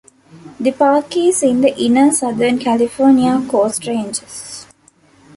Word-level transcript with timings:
The 0.59 0.71
park 0.71 1.15
is 1.15 1.43
in 1.43 1.61
the 1.61 1.77
Inner 1.79 2.09
Southern 2.11 2.57
California 2.57 3.39
Coast 3.47 3.85
Ranges. 3.85 4.65